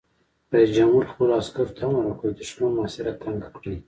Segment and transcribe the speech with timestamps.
[0.53, 3.77] رئیس جمهور خپلو عسکرو ته امر وکړ؛ د دښمن محاصره تنګه کړئ!